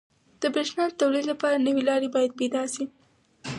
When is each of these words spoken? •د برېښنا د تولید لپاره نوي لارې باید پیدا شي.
•د 0.41 0.43
برېښنا 0.53 0.83
د 0.89 0.97
تولید 1.01 1.25
لپاره 1.31 1.63
نوي 1.67 1.83
لارې 1.89 2.07
باید 2.15 2.37
پیدا 2.39 2.63
شي. 2.73 2.83